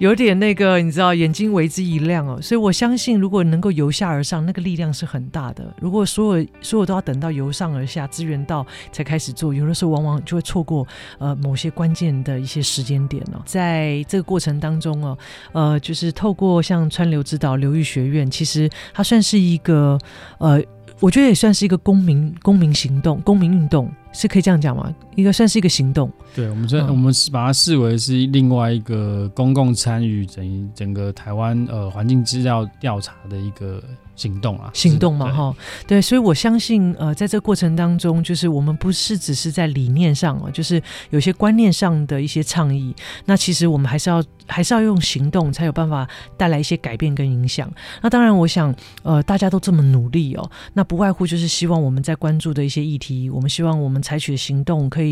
[0.00, 2.40] 有点那个，你知道，眼睛为之一亮哦。
[2.40, 5.74] 所以我相信，如果能够由下而上，那个力量是很大的。
[5.78, 13.42] 如果所有所有都要等到由上而下，资源到才开始做，有的时候往往就会错过呃某些关键的一些时间点哦。
[13.44, 15.18] 在这个过程当中哦，
[15.52, 19.98] 呃，就是透过像川流之岛流域学院，其实它算是一个
[20.38, 20.58] 呃。
[20.98, 24.94] 我觉得也算是一个公民公民行动、公民运动，是可以这样讲吗？
[25.20, 26.10] 一个算是一个行动。
[26.34, 33.82] 对，我们这、嗯、我们是把它视为是另外一个公共参与整整个台湾呃环境资料调查的一个。
[34.16, 35.56] 行动啊，行动嘛，哈，
[35.86, 46.06] 对，所以我相信，呃，在这个过程当中，就是我们不是只是在理念上啊，就是有些观念上的一些倡议，那其实我们还是要还是要用行动，才有办法
[46.36, 47.72] 带来一些改变跟影响。
[48.02, 55.09] 那当然，我想，呃，大家都这么努力哦，那不外乎就是希望我们在关注的一些议题，我们希望我们采取的行动可以，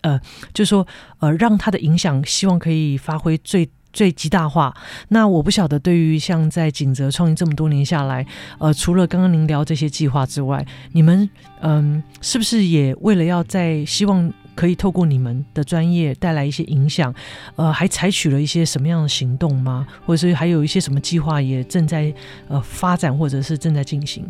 [0.00, 0.20] 呃，
[0.54, 0.86] 就说，
[1.20, 3.68] 呃，让它的影响，希望可以发挥最。
[3.92, 4.76] 最极大化。
[5.08, 8.26] 那我不晓得，对于像在景泽创业这么多年下来，
[8.58, 11.26] 呃，除了刚刚您聊这些计划之外，你们
[11.62, 17.14] 嗯、是不是也为了要在希望可以透过你们的专业带来一些影响，
[17.54, 19.86] 呃，还采取了一些什么样的行动吗？
[20.04, 22.12] 或者是还有一些什么计划也正在
[22.48, 24.26] 呃发展，或者是正在进行？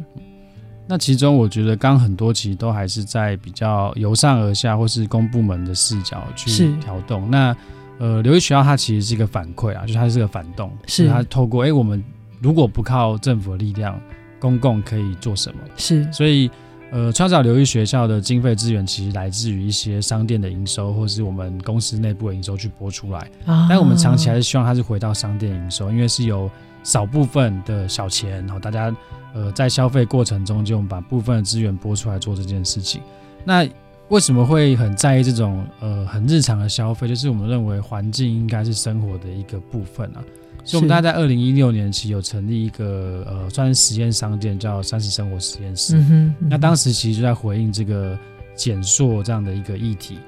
[0.86, 7.30] 那其中我觉得，刚很多其实都还是在比较由上而下，或是公部门的视角去调动。
[7.30, 7.56] 那
[7.98, 12.04] 呃，留意学校它其实是一个反馈啊，就是它是个反动，是它透过哎、欸，我们
[12.40, 13.98] 如果不靠政府的力量，
[14.38, 15.58] 公共可以做什么？
[15.76, 16.50] 是，所以
[16.92, 23.18] 呃，川岛流域学校的经费资源其实来自于一些商店的营收，或是我们公司内部的营收去拨出来。
[23.44, 26.50] 啊，但我们长期还是希望它是回到商店营收，因为是有
[26.84, 28.94] 少部分的小钱，然后大家
[29.36, 33.02] 呃在消费过程中就把部分的资源拨出来做这件事情。
[33.44, 33.68] 那
[34.08, 37.06] 为什么会很在意这种呃很日常的消费？
[37.06, 40.24] 就是我们认为环境应该是生活的一个部分啊。
[40.64, 45.96] 所以，我们大概在二零一六年其实有成立一个呃，算是实验商店，叫三十生活实验室。
[45.96, 48.18] 嗯嗯、那当时其实就在回应这个
[48.56, 50.18] 减塑这样的一个议题。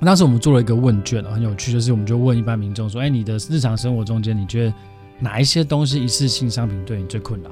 [0.00, 4.74] 当时我们做了一个问卷，很有趣，就是我们就问一般民众说：“哎，你的日常生活中间，你觉得
[5.18, 7.50] 哪一些东西一次性商品对你最困扰？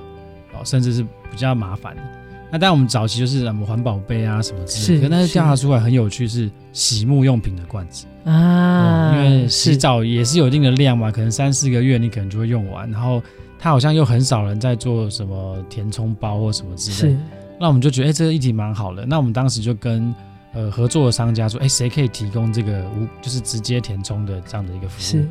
[0.59, 2.03] 哦，甚至是比较麻烦的？”
[2.51, 8.07] 那但，我们早期就是什么环保杯啊什么之类的，但是调查出来很有趣，是洗沐用品的罐子。
[8.25, 13.23] 啊、嗯，因为洗澡也是有一定的量嘛，可能三四个月你可能就会用完，然后
[13.59, 17.21] 它好像又很少人在做什么填充包或什么之类的，
[17.61, 20.15] 那我们就觉得哎、欸，这个议题蛮好的，那我们当时就跟
[20.55, 25.27] 呃合作的商家说，哎、欸，谁可以提供这个无就是直接填充的这样的一个服务？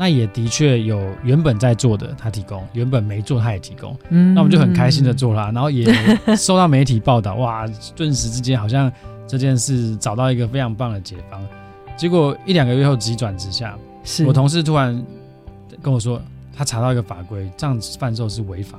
[0.00, 3.94] 那也的确有原本在做的，他提供；原本没做，他也提供。
[4.08, 5.84] 嗯，那我们就很开心的做了，然后也
[6.34, 8.90] 收到媒体报道，哇，顿时之间好像
[9.28, 11.38] 这件事找到一个非常棒的解方。
[11.98, 15.04] 结果一两个月后急转直下，是我同事突然
[15.82, 16.18] 跟我说，
[16.56, 18.78] 他查到一个法规，这样子贩售是违法。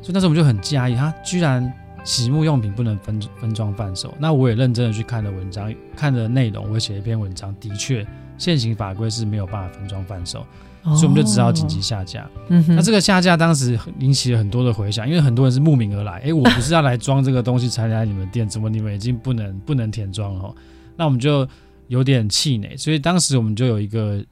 [0.00, 1.72] 所以那时候我们就很讶异，他居然
[2.04, 4.14] 洗沐用品不能分分装贩售。
[4.20, 8.06] 那我也认真的去看了文章，看了内容，我也写了一篇文章，的确。
[8.38, 10.40] 现行法规是没有办法分装贩售，
[10.82, 12.28] 哦，所以我们就只好紧急下架。
[12.48, 20.54] 嗯，那这个下架当时引起了很多的回响，因为很多人是慕名而来，哎，我不是要来装这个东西才来你们店，怎么你们已经不能不能填装了？
[20.96, 21.48] 那我们就
[21.88, 24.24] 有点气馁，所以当时我们就有一个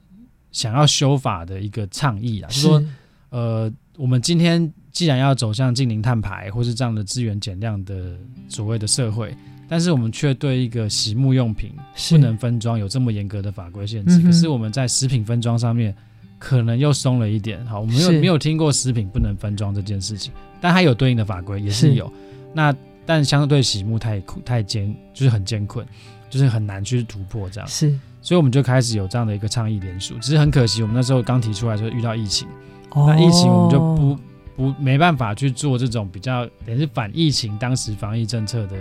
[0.53, 2.85] 想要修法的一个倡议啊，就是说，
[3.31, 8.17] 呃，我们今天既然要走向近零碳排或是这样的资源减量的
[8.49, 9.35] 所谓的社会。
[9.69, 11.73] 但是我们却对一个洗沐用品
[12.11, 15.95] 不能分装有这么严格的法规限制，可是我们在食品分装上面
[16.39, 17.65] 可能又松了一点。
[17.67, 22.13] 好，我们没有没有听过食品不能分装这件事情，但它有对应的法规也是有。
[22.53, 22.75] 那
[23.07, 25.87] 但相对洗沐太苦太艰，就是很艰困，
[26.29, 27.69] 就是很难去突破这样。
[27.69, 30.15] 是，所以我们就开始有这样的一个倡议联署。
[30.21, 32.47] 只是很可惜，我们那时候刚提出来就遇到疫情，
[32.95, 34.19] 那疫情我们就不
[34.57, 38.77] 不没办法去做这种比较也是反疫情当时防疫政策的。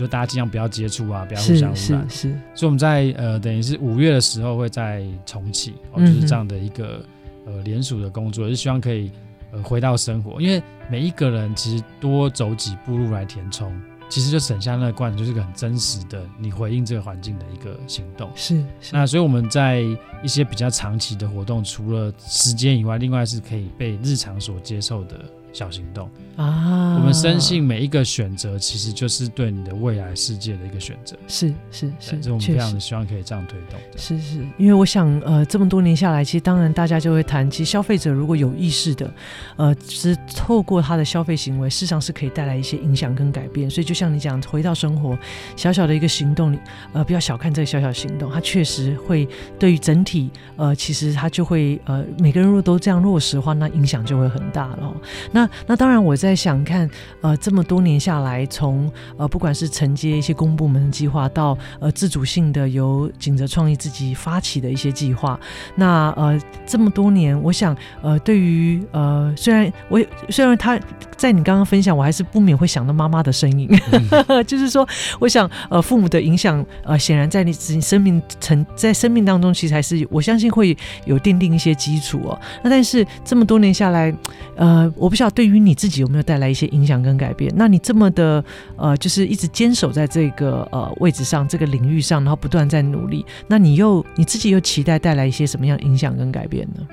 [0.00, 1.76] 就大家尽量不要接触啊，不要互相污染。
[1.76, 7.04] 是，是，是，所以我们在呃，等于是五月的时候会再重启，哦，就是这样的一个
[7.44, 9.12] 呃联署的工作，是希望可以
[9.52, 13.70] 呃回到生活，因为每一个人其实多走几步路来填充。
[14.08, 18.28] 其实就省下那个罐子，就是个很真实的你回应这个环境的一个行动。
[18.34, 18.90] 是，是。
[18.90, 19.82] 那所以我们在
[20.20, 25.20] 一些比较长期的活动，除了时间以外，另外是可以被日常所接受的
[25.52, 26.10] 小行动
[26.42, 26.96] 啊。
[26.98, 31.16] 我们深信每一个选择，其实就是对你的未来世界的一个选择。
[31.28, 33.98] 是是是，这我们非常的希望可以这样推动的。
[33.98, 39.10] 是是，因为我想，呃，这么多年下来，其实当然大家就会谈，其实消费者如果有意识的，
[39.56, 43.68] 呃，是透过他的消费行为，事实上是可以带来一些影响跟改变。
[43.70, 45.18] 所以就像你讲，回到生活，
[45.56, 46.56] 小小的一个行动，
[46.92, 54.94] 呃，不要小看这个小小行动，它确实会对于整体，呃，其实它就会，呃，每个人如果都这样落实的话，那影响就会很大了。
[55.32, 56.88] 那那当然，我在想看，
[57.20, 65.38] 呃，这么多年下来，从呃，不管是承接一些公部门的计划，到呃，自主性的由景泽创意自己发起的一些计划，
[65.76, 70.78] 那呃，这么多年，我想，呃，对于呃，虽然我虽然他
[71.16, 73.68] 在你刚刚分享，我还是不免会想到妈妈的身影。
[73.92, 74.86] 嗯 就是说，
[75.18, 82.40] 我想，呃，父母的影响，呃，显然在你自己生命成在生命当中，其实还是我相信会有奠定一些基础哦。
[82.62, 84.14] 那但是这么多年下来，
[84.56, 87.52] 呃，我不晓得对于你自己有有没有带来一些影响跟改变？
[87.54, 88.44] 那你这么的，
[88.76, 96.86] 呃，就是一直坚守在这个呃位置上，这个领域上，然后不断在努力，那你又你自己又期待带来一些什么样影响跟改变呢？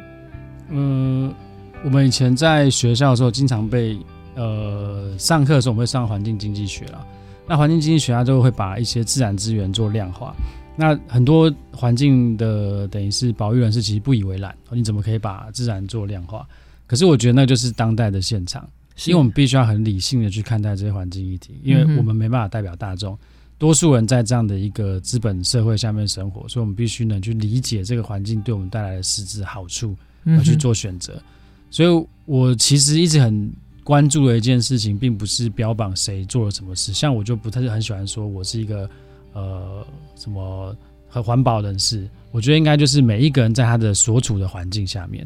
[0.70, 1.34] 嗯，
[1.84, 3.98] 我们以前在学校的时候，经常被
[4.36, 7.04] 呃上课的时候，我们会上环境经济学了。
[7.48, 10.36] 那环境经济学家就会把一些自然资源做量化。
[10.76, 16.48] 那很多环境的等于是保育人士其实不以为然，你怎么可以把自然做量化？
[16.86, 18.66] 可是我觉得那就是当代的现场，
[19.06, 23.18] 因为我们必须要很理性的去看待这些环境议题，因为我们没办法代表大众，
[23.58, 31.22] 多数人在这样的一个资本社会下面生活，所以我们必须能去理解这个环境对我们带来的实质好处，而去做选择。
[31.70, 33.52] 所以我其实一直很。
[33.88, 36.92] 关注的一件事情，并不是标榜谁做了什么事。
[36.92, 38.90] 像我就不太很喜欢说，我是一个
[39.32, 40.76] 呃什么
[41.08, 42.06] 很环保人士。
[42.34, 45.26] 我觉得应该就是每一个人在他的所处的环境下面，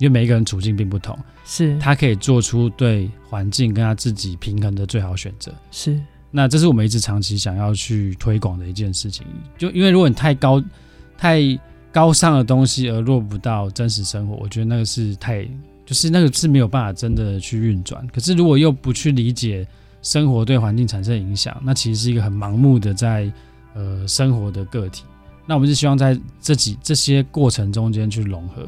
[0.00, 5.52] 因为每一个人处境并不同，是他可以做出对环境跟他自己平衡的最好选择。
[5.70, 9.26] 是，那这是我们一直长期想要去推广的一件事情。
[9.58, 10.62] 就因为如果你太高、
[11.18, 11.42] 太
[11.92, 15.46] 高尚的东西而落不到真实生活，我觉得那个是太
[15.84, 18.06] 就是那个是没有办法真的去运转。
[18.08, 19.68] 可是如果又不去理解
[20.00, 23.30] 生活对环境产生的影响，那其实是一个很盲目的在
[23.74, 25.04] 呃生活的个体。
[25.44, 28.66] 那我们是希望在这几这些过程中间去融合。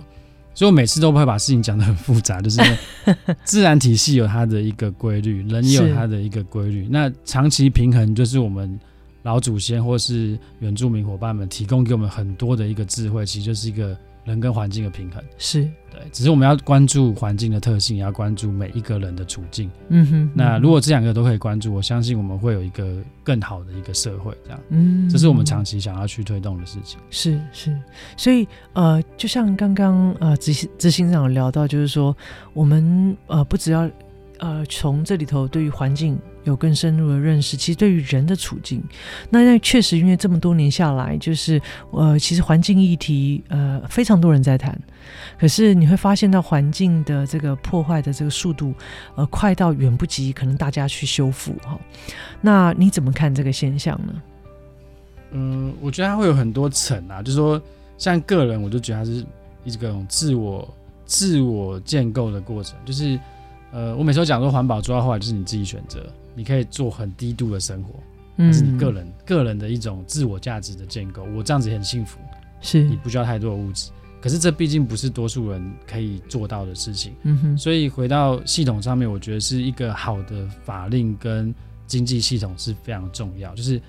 [0.54, 2.60] 所以我每次都不会把事情讲得很复杂，就是
[3.44, 6.86] 自然体系有它的一个规律，人也有它的一个规律。
[6.90, 8.78] 那长期平衡就是我们
[9.22, 13.96] 老祖先或是原住民伙伴们提供给我们很多的一个智慧，其实就是一个。
[14.24, 19.70] 人跟环境的平衡是对，只是我们要关注环境的特性，也要关注每一个人的处境。
[19.88, 24.32] 嗯哼，那如果这两个都可以关注，我相信我们会有一个更好的一个社会。
[24.44, 26.98] 这样，嗯，这是我们长期想要去推动的事情。
[27.10, 27.78] 是是，
[28.16, 32.16] 所以呃，就像刚刚呃执行执行长聊到，就是说
[32.54, 33.90] 我们呃不只要
[34.38, 36.18] 呃从这里头对于环境。
[36.44, 38.82] 有更深入的认识，其实对于人的处境，
[39.30, 44.76] 那那确实因为这么多年下来，就是呃，其实环境议题呃非常多人在谈，
[45.38, 48.74] 可是你会发现到环境的这个破坏的这个速度，
[49.14, 51.78] 呃，快到远不及可能大家去修复哈。
[52.40, 54.22] 那你怎么看这个现象呢？
[55.30, 57.60] 嗯，我觉得它会有很多层啊，就是说
[57.96, 59.24] 像个人，我就觉得它是
[59.64, 60.68] 一个种自我
[61.06, 63.18] 自我建构的过程，就是
[63.70, 66.04] 呃，我每次都讲说环保做到后来就是你自己选择。
[66.34, 67.94] 你可以做很低度的生活，
[68.36, 71.24] 那是你个人、嗯、个人的一种自我价值的建构。
[71.34, 72.18] 我这样子很幸福，
[72.60, 73.90] 是你不需要太多的物质。
[74.20, 77.12] 可是这毕竟不是多数人可以做到的事情。
[77.22, 77.58] 嗯哼。
[77.58, 81.52] 所以回到系统上面，我觉得是一个好的法令跟
[81.86, 83.52] 经济系统是非常重要。
[83.54, 83.80] 就是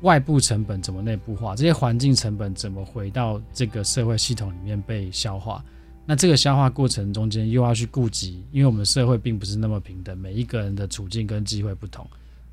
[0.00, 5.64] 外部成本怎么内部化，这些环境成本怎么回到这个社会系统里面被消化。
[6.06, 12.04] 那这个消化过程中间又要去顾及，因为我们的社会并不是那么平等，每一个人的处境跟机会不同。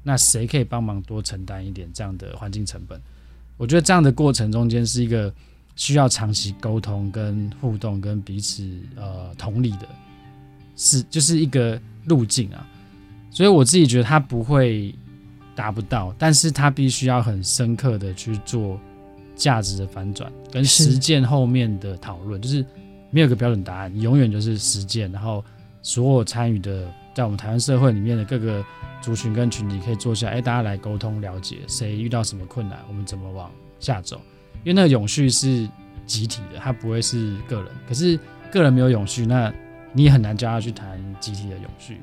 [0.03, 3.01] 那谁可以帮忙多承担一点这样的环境成本？
[3.57, 5.33] 我觉得这样的过程中间是一个
[5.75, 9.87] 需要长期沟通、跟互动、跟彼此呃同理的，
[10.75, 12.67] 是就是一个路径啊。
[13.31, 14.93] 所以我自己觉得他不会
[15.55, 18.79] 达不到，但是他必须要很深刻的去做
[19.35, 22.63] 价值的反转跟实践后面的讨论，就是。
[23.10, 25.43] 没有个标准答案，永远就是实践，然后
[25.82, 28.64] 所有参与的，在我们台湾社会里面的各个
[29.01, 33.49] 族群跟群体可以坐下，哎，大家来沟通了解，谁遇到什么困难，我们怎么往
[33.80, 34.20] 下走？
[34.64, 35.70] 因为那个永续是
[36.05, 37.72] 集体的，它不会是个人。
[37.88, 38.20] 可是
[38.51, 39.53] 个人没有永续，那
[39.93, 42.01] 你也很难叫他去谈集体的永续。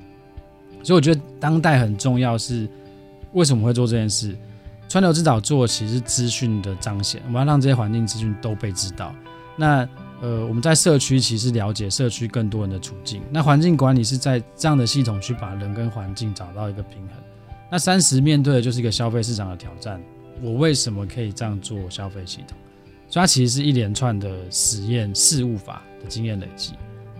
[0.82, 2.68] 所以我觉得当代很重要是
[3.32, 4.36] 为什么会做这件事？
[4.88, 9.14] 川流之岛做其实资讯的彰显，我们要让这些环境资讯都被知道。
[9.56, 9.88] 那
[10.24, 13.20] 呃，我们在社区其实了解社区更多人的处境。
[13.30, 17.10] 那环境管理是在这样的系统去把人跟环境找到一个平衡。
[17.70, 20.00] 那三十面对的就是一个消费市场的挑战。
[20.40, 22.56] 我为什么可以这样做消费系统？
[23.06, 26.72] 所以它其实是一连串的实验事物法的经验累积。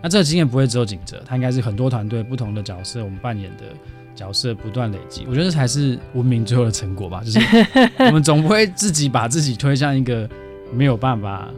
[0.02, 3.64] 那这个经验不会只有景泽，它应该是很多团队不同的角色，我们扮演的
[4.14, 5.26] 角色不断累积。
[5.28, 7.22] 我觉得这才是文明最后的成果吧。
[7.22, 7.38] 就是
[7.98, 10.26] 我们总不会自己把自己推向一个
[10.72, 11.50] 没有办法。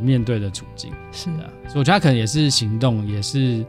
[0.00, 0.92] 面对的处境。
[1.12, 1.30] 是。
[1.30, 3.64] 啊，所以我觉得他可能也是行动，也是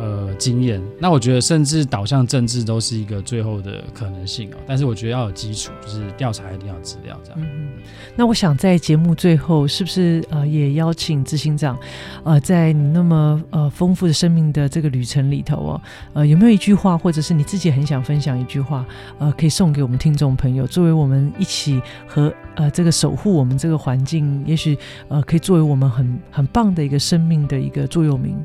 [0.00, 0.82] 呃经验。
[0.98, 4.56] 那我觉得甚至导向政治都是一个最后的可能性哦。
[4.66, 7.40] 但是我觉得要有基础，就是调查一定要资料这样。
[7.40, 7.68] 嗯，
[8.16, 11.78] 那我想在节目最后，是不是呃也邀请执行长，
[12.24, 15.80] 呃，在你那么呃丰富的生命的这个旅程里头哦，
[16.14, 18.84] 呃，有没有一句话，或者是你自己很想分享一句话，
[19.18, 22.32] 呃，可以送给我们听众朋友，作为我们一起和。
[22.56, 24.76] 呃，这个守护我们这个环境，也许
[25.08, 28.36] 呃，可以作为我们很很棒的一个生命的一个座右铭，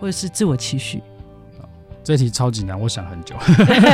[0.00, 1.02] 或者是自我期许。
[2.04, 3.36] 这题超级难，我想很久。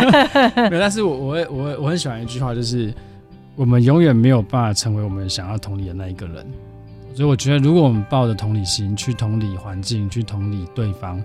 [0.70, 2.94] 没有，但是我我我我很喜欢一句话，就是
[3.56, 6.46] 我们永远没有办法成为我们想要同理的那一个人。
[7.12, 11.22] 所以我觉得，如果我们抱着同理心去同理环境，去同理对方，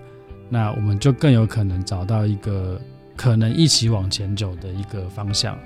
[0.48, 2.80] 那我们就更有可能找到一个
[3.16, 5.56] 可能一起往前走的一个方向。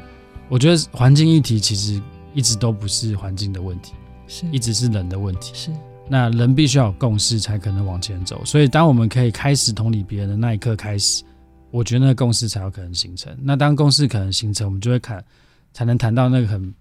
[0.49, 2.01] 我觉得环境议题其实
[2.35, 3.95] 一直都不是环境的问题，
[4.27, 5.53] 是一直是人的问题。
[5.55, 5.71] 是，
[6.09, 8.45] 那人必须要有共识才可能往前走。
[8.45, 11.25] 所以，当我们可以开始同理别人的那一刻开始，
[11.71, 13.35] 我觉得那个共识才有可能形成。
[13.43, 15.25] 那当共识可能形成，我们就会看，
[15.73, 16.75] 才能谈到那个很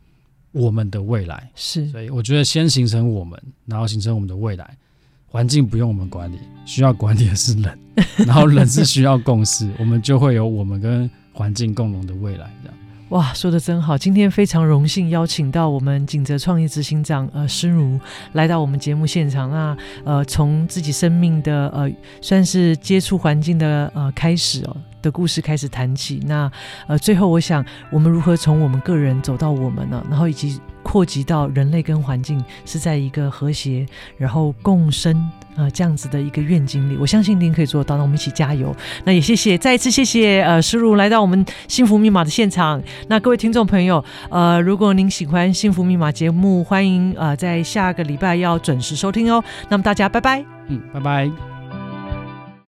[0.51, 1.49] 我们的未来。
[1.55, 4.77] 是，所以我觉得先形成我们，然后形成我们的未来。
[5.25, 7.79] 环境不用我们管理，需要管理的是人，
[8.17, 12.53] 然后人是需要共识，我们就会有我们跟环境共荣的未来。
[12.61, 12.77] 这样。
[13.09, 13.95] 哇，说的真好！
[13.95, 17.99] 今天非常荣幸邀请到我们景泽创业执行长呃诗如
[18.31, 19.51] 来到我们节目现场。
[19.51, 21.87] 那呃，从自己生命的呃
[22.21, 26.19] 算是接触环境的呃开始哦，的故事开始谈起。
[26.25, 26.51] 那
[26.87, 30.03] 呃，最后我想，我们如何从我们个人走到我们呢？
[30.09, 33.85] 然后以及扩及到人类跟环境是在一个和谐，
[34.17, 35.29] 然后共生。
[35.55, 37.95] 呃，这样子的一个愿景里，我相信您可以做到。
[37.95, 38.75] 那我们一起加油。
[39.03, 42.81] 那也谢谢，再一次谢谢呃诗如来到我们幸福密码的现场。
[43.07, 49.43] 那各位听众朋友，呃，如果您喜欢幸福密码节目，欢迎呃在下个礼拜要准时收听哦。
[49.69, 51.52] 那么大家拜拜，嗯，拜拜。